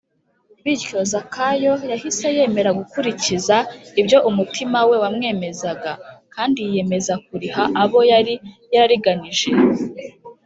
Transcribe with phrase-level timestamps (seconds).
[0.63, 3.55] bityo zakayo yahise yemera gukurikiza
[4.01, 5.91] ibyo umutima we wamwemezaga,
[6.35, 8.33] kandi yiyemeza kuriha abo yari
[8.73, 9.49] yarariganyije